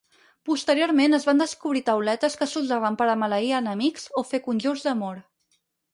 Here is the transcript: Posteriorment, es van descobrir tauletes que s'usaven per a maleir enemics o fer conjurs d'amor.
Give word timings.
Posteriorment, 0.49 1.17
es 1.17 1.27
van 1.29 1.43
descobrir 1.43 1.83
tauletes 1.89 2.37
que 2.41 2.49
s'usaven 2.53 2.99
per 3.03 3.07
a 3.11 3.19
maleir 3.25 3.53
enemics 3.59 4.11
o 4.23 4.25
fer 4.31 4.41
conjurs 4.49 4.87
d'amor. 4.89 5.25